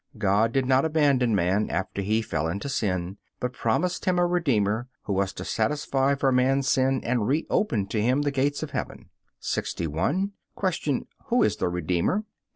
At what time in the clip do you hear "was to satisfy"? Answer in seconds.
5.13-6.15